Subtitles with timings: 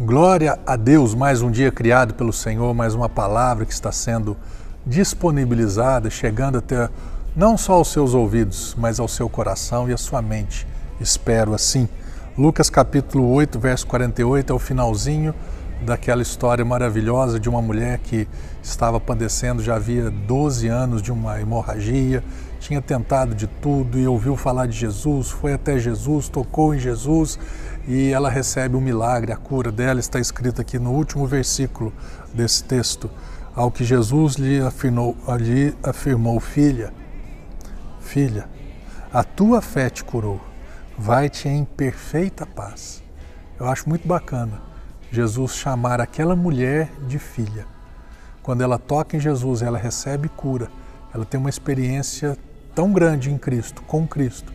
[0.00, 4.36] Glória a Deus, mais um dia criado pelo Senhor, mais uma palavra que está sendo
[4.86, 6.88] disponibilizada, chegando até
[7.34, 10.68] não só aos seus ouvidos, mas ao seu coração e à sua mente.
[11.00, 11.88] Espero assim.
[12.38, 15.34] Lucas capítulo 8, verso 48 é o finalzinho
[15.80, 18.28] daquela história maravilhosa de uma mulher que
[18.62, 22.22] estava padecendo já havia 12 anos de uma hemorragia,
[22.58, 27.38] tinha tentado de tudo e ouviu falar de Jesus, foi até Jesus, tocou em Jesus
[27.86, 31.92] e ela recebe o um milagre, a cura dela está escrita aqui no último versículo
[32.34, 33.10] desse texto.
[33.54, 36.92] Ao que Jesus lhe afirmou, lhe afirmou filha,
[38.00, 38.48] filha,
[39.12, 40.40] a tua fé te curou,
[40.96, 43.02] vai-te em perfeita paz.
[43.58, 44.68] Eu acho muito bacana
[45.10, 47.66] Jesus chamar aquela mulher de filha.
[48.42, 50.70] Quando ela toca em Jesus, ela recebe cura,
[51.14, 52.36] ela tem uma experiência
[52.74, 54.52] tão grande em Cristo, com Cristo,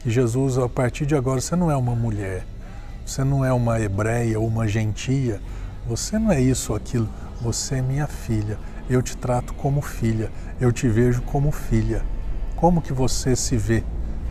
[0.00, 2.46] que Jesus, a partir de agora, você não é uma mulher,
[3.04, 5.40] você não é uma hebreia ou uma gentia,
[5.86, 7.08] você não é isso ou aquilo,
[7.40, 8.58] você é minha filha.
[8.88, 12.02] Eu te trato como filha, eu te vejo como filha.
[12.56, 13.82] Como que você se vê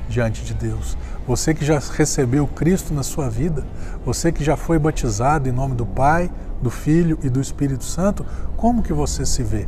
[0.07, 0.97] diante de Deus?
[1.27, 3.65] Você que já recebeu Cristo na sua vida,
[4.05, 6.29] você que já foi batizado em nome do Pai,
[6.61, 8.25] do Filho e do Espírito Santo,
[8.57, 9.67] como que você se vê?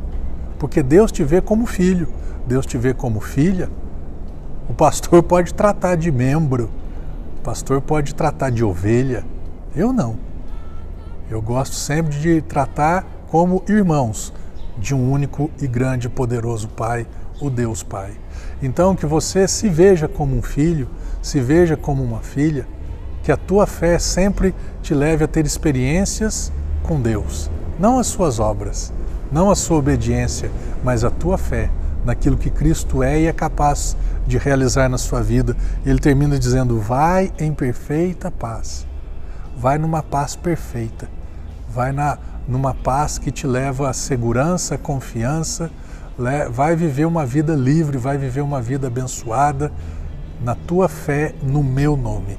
[0.60, 2.08] Porque Deus te vê como filho,
[2.48, 3.70] Deus te vê como filha.
[4.70, 6.70] O pastor pode tratar de membro,
[7.40, 9.26] o pastor pode tratar de ovelha.
[9.76, 10.18] Eu não.
[11.30, 14.32] Eu gosto sempre de tratar como irmãos
[14.78, 17.08] de um único e grande e poderoso Pai,
[17.42, 18.12] o Deus Pai.
[18.62, 20.88] Então que você se veja como um filho,
[21.22, 22.68] se veja como uma filha,
[23.24, 26.52] que a tua fé sempre te leve a ter experiências
[26.84, 28.94] com Deus, não as suas obras,
[29.32, 30.52] não a sua obediência,
[30.84, 31.70] mas a tua fé
[32.06, 35.58] naquilo que Cristo é e é capaz de realizar na sua vida.
[35.86, 38.86] Ele termina dizendo: vai em perfeita paz,
[39.58, 41.10] vai numa paz perfeita,
[41.68, 45.72] vai na, numa paz que te leva a segurança, confiança,
[46.52, 49.72] vai viver uma vida livre, vai viver uma vida abençoada
[50.42, 52.38] na tua fé no meu nome.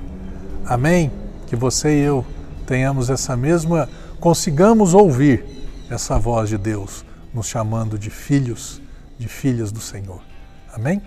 [0.65, 1.11] Amém?
[1.47, 2.25] Que você e eu
[2.67, 3.89] tenhamos essa mesma,
[4.19, 5.45] consigamos ouvir
[5.89, 8.83] essa voz de Deus nos chamando de filhos,
[9.19, 10.21] de filhas do Senhor.
[10.73, 11.01] Amém?